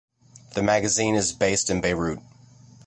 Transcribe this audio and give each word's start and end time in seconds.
The 0.55 0.63
magazine 0.63 1.13
is 1.13 1.31
based 1.31 1.69
in 1.69 1.79
Beirut. 1.79 2.17